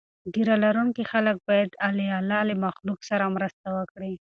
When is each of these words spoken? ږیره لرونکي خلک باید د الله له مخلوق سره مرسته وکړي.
ږیره 0.33 0.55
لرونکي 0.65 1.03
خلک 1.11 1.35
باید 1.47 1.69
د 1.73 1.77
الله 2.17 2.41
له 2.49 2.55
مخلوق 2.65 2.99
سره 3.09 3.25
مرسته 3.35 3.67
وکړي. 3.77 4.13